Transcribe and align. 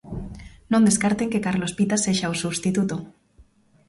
Non 0.71 0.85
descarten 0.87 1.31
que 1.31 1.43
Carlos 1.47 1.75
Pita 1.77 1.97
sexa 2.05 2.33
o 2.33 2.39
substituto. 2.43 2.95